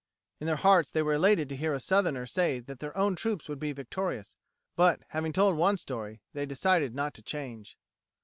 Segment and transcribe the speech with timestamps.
[0.39, 3.47] In their hearts they were elated to hear a Southerner say that their own troops
[3.47, 4.35] would be victorious;
[4.75, 7.77] but, having told one story, they decided not to change.